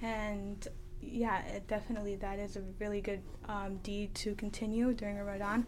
And 0.03 0.67
yeah 1.01 1.41
it 1.45 1.67
definitely 1.67 2.15
that 2.17 2.37
is 2.37 2.57
a 2.57 2.61
really 2.77 3.01
good 3.01 3.21
um, 3.49 3.77
deed 3.77 4.13
to 4.21 4.35
continue 4.35 4.93
during 4.93 5.17
ramadan. 5.17 5.65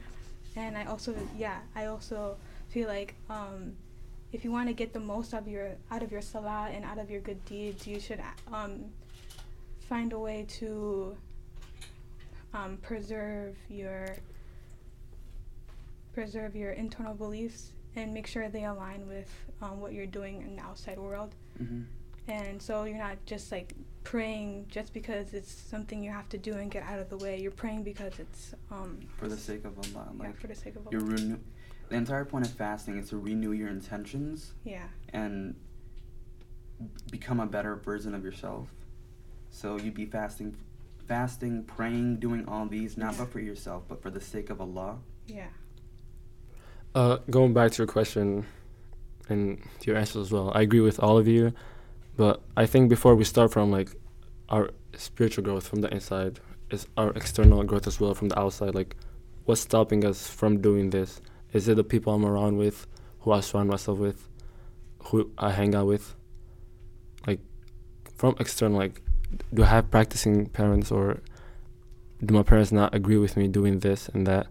And 0.56 0.78
i 0.78 0.86
also 0.86 1.16
yeah 1.36 1.58
i 1.76 1.86
also 1.86 2.38
feel 2.68 2.88
like 2.88 3.16
um, 3.28 3.76
if 4.32 4.44
you 4.46 4.52
want 4.52 4.68
to 4.68 4.74
get 4.74 4.94
the 4.94 5.00
most 5.00 5.34
of 5.34 5.48
your 5.48 5.72
out 5.90 6.04
of 6.04 6.12
your 6.12 6.22
salah 6.22 6.70
and 6.72 6.86
out 6.86 7.00
of 7.00 7.10
your 7.10 7.22
good 7.22 7.44
deeds 7.46 7.88
you 7.88 8.00
should 8.00 8.22
um, 8.54 8.86
find 9.90 10.14
a 10.14 10.20
way 10.20 10.46
to 10.60 11.18
um, 12.54 12.78
preserve 12.84 13.56
your 13.70 14.06
preserve 16.20 16.54
your 16.56 16.72
internal 16.72 17.14
beliefs 17.14 17.72
and 17.96 18.14
make 18.14 18.28
sure 18.28 18.50
they 18.50 18.66
align 18.66 19.08
with 19.08 19.30
um, 19.62 19.80
what 19.80 19.94
you're 19.94 20.06
doing 20.06 20.42
in 20.42 20.56
the 20.58 20.62
outside 20.62 21.00
world 21.00 21.34
hmm 21.58 21.82
and 22.28 22.62
so 22.62 22.84
you're 22.84 22.96
not 23.10 23.18
just 23.26 23.52
like 23.52 23.74
praying 24.04 24.64
just 24.70 24.94
because 24.94 25.34
it's 25.34 25.52
something 25.52 26.04
you 26.04 26.12
have 26.12 26.30
to 26.30 26.38
do 26.38 26.54
and 26.54 26.70
get 26.70 26.84
out 26.84 27.00
of 27.00 27.10
the 27.10 27.18
way 27.18 27.40
you're 27.42 27.50
praying 27.64 27.82
because 27.82 28.14
it's 28.20 28.54
um 28.70 29.00
For 29.18 29.28
the 29.28 29.38
sake 29.38 29.64
of 29.66 29.74
Allah, 29.80 30.12
yeah, 30.22 30.32
for 30.34 30.46
the 30.48 30.54
sake 30.54 30.76
of 30.76 30.82
Allah. 30.86 30.92
you 30.92 31.00
Allah. 31.00 31.10
renew. 31.16 31.40
The 31.90 31.96
entire 31.96 32.26
point 32.26 32.46
of 32.46 32.52
fasting 32.52 33.00
is 33.00 33.10
to 33.10 33.18
renew 33.18 33.54
your 33.54 33.70
intentions 33.70 34.54
yeah 34.64 34.84
and 35.14 35.56
become 37.12 37.40
a 37.40 37.48
better 37.48 37.76
version 37.78 38.14
of 38.14 38.24
yourself. 38.24 38.68
So 39.50 39.78
you'd 39.78 39.96
be 39.96 40.06
fasting, 40.06 40.56
fasting, 41.08 41.64
praying, 41.64 42.18
doing 42.18 42.48
all 42.48 42.68
these 42.68 42.96
not 42.98 43.14
Yeah. 43.14 43.20
but 43.22 43.32
for 43.32 43.40
yourself, 43.40 43.86
but 43.88 44.04
for 44.04 44.12
the 44.12 44.22
sake 44.22 44.50
of 44.52 44.62
Allah. 44.62 45.00
yeah 45.26 45.48
Uh, 46.96 47.18
going 47.30 47.54
back 47.54 47.72
to 47.72 47.78
your 47.80 47.88
question 47.88 48.46
and 49.30 49.62
your 49.86 49.96
answer 49.96 50.20
as 50.20 50.32
well, 50.32 50.52
I 50.56 50.62
agree 50.62 50.80
with 50.80 51.00
all 51.00 51.18
of 51.18 51.28
you, 51.28 51.54
but 52.18 52.42
I 52.58 52.66
think 52.66 52.90
before 52.90 53.16
we 53.16 53.24
start 53.24 53.52
from 53.52 53.72
like 53.72 53.90
our 54.50 54.72
spiritual 54.98 55.44
growth 55.44 55.68
from 55.68 55.82
the 55.82 55.94
inside, 55.94 56.40
is 56.72 56.88
our 56.98 57.12
external 57.12 57.64
growth 57.64 57.88
as 57.88 58.00
well 58.00 58.14
from 58.14 58.30
the 58.30 58.40
outside. 58.40 58.76
Like, 58.76 58.96
what's 59.46 59.62
stopping 59.62 60.06
us 60.06 60.28
from 60.28 60.62
doing 60.62 60.90
this? 60.90 61.22
Is 61.54 61.68
it 61.68 61.76
the 61.76 61.84
people 61.84 62.14
I'm 62.14 62.26
around 62.26 62.58
with, 62.58 62.88
who 63.22 63.32
I 63.32 63.40
surround 63.40 63.70
myself 63.70 63.98
with, 63.98 64.28
who 65.06 65.32
I 65.38 65.52
hang 65.52 65.76
out 65.76 65.88
with? 65.88 66.16
Like, 67.26 67.40
from 68.16 68.36
external, 68.40 68.78
like, 68.78 69.02
do 69.54 69.64
I 69.64 69.68
have 69.68 69.92
practicing 69.92 70.48
parents 70.48 70.92
or 70.92 71.22
do 72.24 72.34
my 72.34 72.44
parents 72.44 72.72
not 72.72 72.94
agree 72.94 73.18
with 73.18 73.38
me 73.38 73.48
doing 73.48 73.80
this 73.80 74.10
and 74.10 74.28
that? 74.28 74.48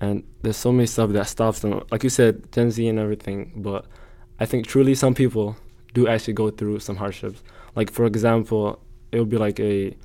And 0.00 0.24
there's 0.42 0.56
so 0.56 0.72
many 0.72 0.86
stuff 0.86 1.10
that 1.10 1.26
stops 1.28 1.60
them. 1.60 1.82
Like 1.90 2.02
you 2.04 2.10
said 2.10 2.50
gen 2.52 2.70
z 2.70 2.88
and 2.88 2.98
everything 2.98 3.52
but 3.56 3.84
i 4.38 4.46
think 4.46 4.66
truly 4.66 4.94
some 4.94 5.14
people 5.14 5.56
do 5.92 6.08
actually 6.08 6.34
go 6.34 6.50
through 6.50 6.78
some 6.80 6.96
hardships. 6.96 7.42
Like 7.76 7.90
for 7.90 8.06
example 8.06 8.80
it 9.12 9.18
would 9.18 9.28
be 9.28 9.36
like 9.38 9.58
a 9.60 9.96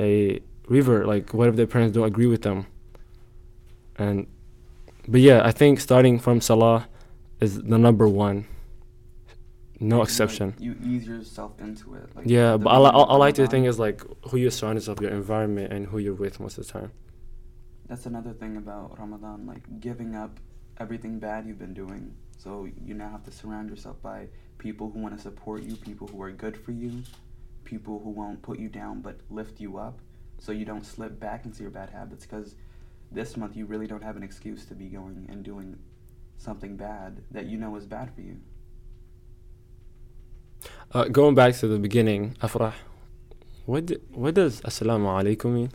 a 0.00 0.40
revert 0.68 1.06
like 1.06 1.32
what 1.34 1.48
if 1.48 1.56
their 1.56 1.66
parents 1.66 1.94
don't 1.94 2.06
agree 2.06 2.26
with 2.26 2.42
them. 2.42 2.66
And 3.96 4.26
but 5.06 5.20
yeah 5.20 5.42
i 5.44 5.52
think 5.52 5.80
starting 5.80 6.18
from 6.18 6.40
salah 6.40 6.88
is 7.40 7.62
the 7.62 7.78
number 7.78 8.08
one. 8.08 8.46
No 9.80 9.98
Like, 9.98 10.08
exception. 10.08 10.54
you 10.58 10.76
ease 10.84 11.06
yourself 11.06 11.52
into 11.60 11.94
it. 11.94 12.06
Like 12.14 12.24
yeah 12.26 12.56
but 12.56 12.70
I, 12.70 12.76
I, 12.78 12.88
I 12.90 13.16
like 13.16 13.34
to 13.36 13.46
think 13.46 13.66
is 13.66 13.78
like 13.78 14.02
who 14.28 14.36
you 14.36 14.50
surround 14.50 14.76
yourself 14.78 15.00
your 15.00 15.10
environment 15.10 15.72
and 15.72 15.86
who 15.86 15.98
you're 15.98 16.14
with 16.14 16.40
most 16.40 16.58
of 16.58 16.66
the 16.66 16.72
time 16.72 16.90
That's 17.94 18.06
another 18.06 18.32
thing 18.32 18.56
about 18.56 18.98
Ramadan, 18.98 19.46
like 19.46 19.62
giving 19.78 20.16
up 20.16 20.40
everything 20.78 21.20
bad 21.20 21.46
you've 21.46 21.60
been 21.60 21.74
doing. 21.74 22.12
So 22.38 22.66
you 22.84 22.92
now 22.92 23.08
have 23.08 23.22
to 23.22 23.30
surround 23.30 23.70
yourself 23.70 24.02
by 24.02 24.26
people 24.58 24.90
who 24.90 24.98
want 24.98 25.16
to 25.16 25.22
support 25.22 25.62
you, 25.62 25.76
people 25.76 26.08
who 26.08 26.20
are 26.20 26.32
good 26.32 26.56
for 26.56 26.72
you, 26.72 27.04
people 27.62 28.00
who 28.02 28.10
won't 28.10 28.42
put 28.42 28.58
you 28.58 28.68
down 28.68 29.00
but 29.00 29.20
lift 29.30 29.60
you 29.60 29.78
up 29.78 30.00
so 30.40 30.50
you 30.50 30.64
don't 30.64 30.84
slip 30.84 31.20
back 31.20 31.44
into 31.44 31.62
your 31.62 31.70
bad 31.70 31.88
habits 31.88 32.26
because 32.26 32.56
this 33.12 33.36
month 33.36 33.56
you 33.56 33.64
really 33.64 33.86
don't 33.86 34.02
have 34.02 34.16
an 34.16 34.24
excuse 34.24 34.64
to 34.64 34.74
be 34.74 34.86
going 34.86 35.28
and 35.30 35.44
doing 35.44 35.78
something 36.36 36.76
bad 36.76 37.22
that 37.30 37.46
you 37.46 37.56
know 37.56 37.76
is 37.76 37.86
bad 37.86 38.12
for 38.12 38.22
you. 38.22 38.38
Uh, 40.92 41.04
going 41.04 41.36
back 41.36 41.54
to 41.58 41.68
the 41.68 41.78
beginning, 41.78 42.36
Afrah, 42.42 42.72
what 43.66 43.88
what 44.10 44.34
does 44.34 44.60
Assalamu 44.62 45.06
alaikum 45.06 45.52
mean? 45.54 45.70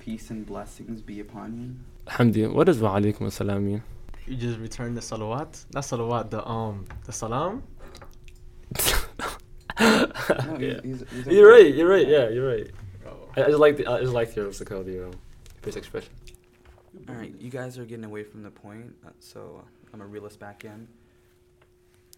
Peace 0.00 0.30
and 0.30 0.44
blessings 0.44 1.00
be 1.02 1.20
upon 1.20 1.48
you. 1.60 2.12
Hamdi, 2.12 2.52
what 2.52 2.64
does 2.64 2.80
wa 2.80 2.98
alaikum 2.98 3.28
assalam 3.28 3.62
mean? 3.62 3.82
You 4.26 4.36
just 4.36 4.58
return 4.58 4.94
the 4.94 5.00
salawat. 5.00 5.64
Not 5.74 5.84
salawat. 5.84 6.30
The 6.30 6.44
um 6.48 6.86
the 7.04 7.12
salam. 7.12 7.62
No, 9.80 10.58
yeah. 10.60 10.80
he's, 10.82 11.00
he's, 11.10 11.24
he's 11.24 11.26
You're 11.28 11.50
right. 11.50 11.74
You're 11.74 11.88
right. 11.88 12.06
Yeah, 12.06 12.28
you're 12.28 12.46
right. 12.46 12.70
I, 13.36 13.44
I 13.44 13.46
just 13.46 13.58
like 13.58 13.76
the, 13.78 13.86
I 13.86 14.00
just 14.00 14.12
like 14.12 14.34
your 14.36 14.46
what's 14.46 14.60
it 14.60 14.66
called 14.66 14.84
the 14.86 15.06
um, 15.06 15.12
face 15.62 15.76
expression. 15.76 16.12
All 17.08 17.14
right, 17.14 17.34
you 17.40 17.50
guys 17.50 17.78
are 17.78 17.84
getting 17.84 18.04
away 18.04 18.22
from 18.24 18.42
the 18.42 18.50
point, 18.50 18.94
uh, 19.06 19.10
so 19.20 19.64
I'm 19.92 20.00
gonna 20.00 20.10
reel 20.10 20.26
us 20.26 20.36
back 20.36 20.64
in. 20.64 20.86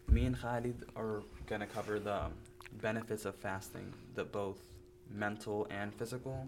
Me 0.09 0.25
and 0.25 0.37
Kalid 0.41 0.85
are 0.97 1.23
gonna 1.47 1.67
cover 1.67 2.01
the 2.01 2.23
benefits 2.81 3.25
of 3.27 3.37
fasting, 3.37 3.93
the 4.15 4.25
both 4.25 4.59
mental 5.11 5.67
and 5.71 5.95
physical. 5.95 6.47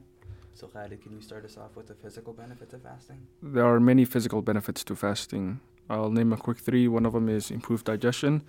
So 0.54 0.68
Kalid, 0.68 1.02
can 1.02 1.12
you 1.12 1.20
start 1.20 1.44
us 1.44 1.56
off 1.56 1.74
with 1.74 1.88
the 1.88 1.94
physical 1.94 2.32
benefits 2.32 2.72
of 2.74 2.82
fasting? 2.82 3.26
There 3.42 3.66
are 3.66 3.80
many 3.80 4.04
physical 4.04 4.40
benefits 4.40 4.84
to 4.84 4.94
fasting. 4.94 5.60
I'll 5.90 6.12
name 6.12 6.32
a 6.32 6.36
quick 6.36 6.58
three. 6.58 6.86
One 6.86 7.04
of 7.04 7.12
them 7.12 7.28
is 7.28 7.50
improved 7.50 7.86
digestion. 7.86 8.44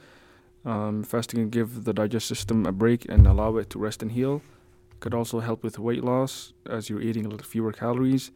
Um, 0.66 1.04
fasting 1.04 1.40
can 1.40 1.50
give 1.50 1.84
the 1.84 1.94
digestive 1.94 2.38
system 2.38 2.66
a 2.68 2.72
break 2.72 3.06
and 3.10 3.26
allow 3.26 3.58
it 3.58 3.72
to 3.72 3.80
rest 3.80 4.04
and 4.04 4.12
heal. 4.12 4.44
Could 5.00 5.16
also 5.16 5.40
help 5.40 5.64
with 5.64 5.80
weight 5.80 6.04
loss 6.04 6.54
as 6.70 6.90
you're 6.92 7.02
eating 7.02 7.26
a 7.26 7.30
little 7.30 7.46
fewer 7.46 7.72
calories. 7.72 8.32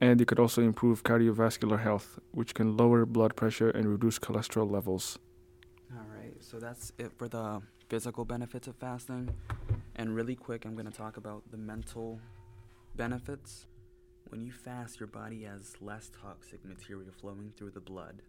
And 0.00 0.20
it 0.20 0.26
could 0.26 0.40
also 0.40 0.60
improve 0.60 1.04
cardiovascular 1.04 1.80
health, 1.80 2.18
which 2.32 2.52
can 2.52 2.76
lower 2.76 3.06
blood 3.06 3.36
pressure 3.36 3.70
and 3.70 3.86
reduce 3.86 4.18
cholesterol 4.18 4.68
levels. 4.68 5.20
All 5.92 6.04
right, 6.18 6.34
so 6.40 6.58
that's 6.58 6.92
it 6.98 7.12
for 7.16 7.28
the 7.28 7.62
physical 7.88 8.24
benefits 8.24 8.66
of 8.66 8.74
fasting. 8.74 9.30
And 9.94 10.16
really 10.16 10.34
quick, 10.34 10.64
I'm 10.64 10.74
going 10.74 10.90
to 10.90 10.96
talk 10.96 11.16
about 11.16 11.44
the 11.52 11.56
mental 11.56 12.20
benefits. 12.96 13.66
When 14.28 14.40
you 14.40 14.52
fast, 14.52 15.00
your 15.00 15.08
body 15.08 15.42
has 15.42 15.74
less 15.80 16.10
toxic 16.22 16.64
material 16.64 17.10
flowing 17.20 17.52
through 17.56 17.72
the 17.72 17.80
blood. 17.80 18.22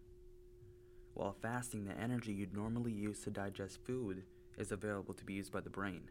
While 1.14 1.36
fasting, 1.40 1.84
the 1.84 1.98
energy 1.98 2.32
you'd 2.32 2.54
normally 2.54 2.92
use 2.92 3.20
to 3.22 3.30
digest 3.30 3.78
food 3.84 4.24
is 4.58 4.72
available 4.72 5.14
to 5.14 5.24
be 5.24 5.34
used 5.34 5.52
by 5.52 5.60
the 5.60 5.70
brain. 5.70 6.10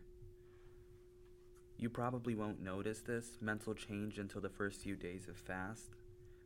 You 1.78 1.90
probably 1.90 2.34
won't 2.34 2.64
notice 2.64 3.02
this 3.02 3.38
mental 3.42 3.74
change 3.74 4.18
until 4.18 4.40
the 4.40 4.50
first 4.50 4.82
few 4.82 4.96
days 4.96 5.28
of 5.28 5.36
fast 5.36 5.90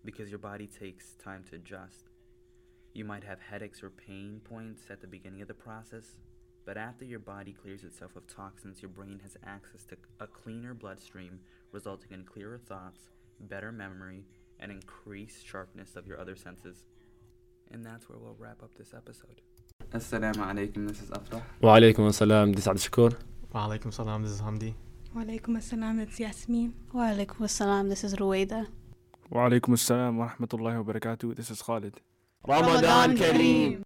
because 0.04 0.30
your 0.30 0.40
body 0.40 0.66
takes 0.66 1.14
time 1.24 1.44
to 1.50 1.58
adjust. 1.58 2.10
You 2.94 3.06
might 3.06 3.24
have 3.24 3.40
headaches 3.40 3.84
or 3.84 3.92
pain 3.92 4.42
points 4.44 4.82
at 4.90 5.02
the 5.02 5.08
beginning 5.08 5.44
of 5.44 5.48
the 5.48 5.54
process, 5.54 6.16
but 6.66 6.78
after 6.78 7.06
your 7.06 7.20
body 7.20 7.54
clears 7.54 7.84
itself 7.84 8.16
of 8.16 8.26
toxins, 8.28 8.82
your 8.82 8.90
brain 8.90 9.20
has 9.22 9.38
access 9.46 9.84
to 9.86 9.98
a 10.20 10.28
cleaner 10.28 10.74
bloodstream, 10.74 11.40
resulting 11.72 12.12
in 12.12 12.24
clearer 12.24 12.58
thoughts, 12.58 13.10
better 13.40 13.72
memory, 13.72 14.26
and 14.60 14.72
increased 14.72 15.46
sharpness 15.46 15.96
of 15.96 16.08
your 16.08 16.20
other 16.20 16.36
senses. 16.36 16.86
And 17.72 17.86
that's 17.86 18.10
where 18.10 18.18
we'll 18.18 18.36
wrap 18.40 18.62
up 18.64 18.76
this 18.78 18.94
episode. 18.94 19.42
Assalamu 19.94 20.36
alaikum, 20.36 20.88
this 20.88 21.02
is 21.02 21.10
Afrah. 21.10 21.42
Wa 21.62 21.78
alaikum 21.78 22.10
assalam. 22.10 22.56
This 22.56 22.68
is 22.68 22.88
Shakur. 22.88 23.16
Wa 23.54 23.68
alaikum 23.68 23.94
salam. 23.94 24.24
This 24.24 24.34
is 24.34 24.42
Hamdi. 24.42 24.74
Walaikum 25.16 25.58
assalam, 25.58 26.00
it's 26.02 26.20
Yasmine. 26.20 26.74
Wa 26.94 27.04
alaikum 27.04 27.40
assalam. 27.40 27.90
This 27.90 28.04
is 28.04 28.16
Ruweyda. 28.16 28.68
Wa 29.30 29.50
alaikum 29.50 29.74
assalam 29.74 30.18
wa 30.18 30.30
rahmatullahi 30.30 30.84
wa 30.84 30.94
barakatuh. 30.94 31.36
This 31.36 31.50
is 31.50 31.62
Kalid. 31.62 32.00
Ramadan 32.48 33.18
Kareem. 33.18 33.84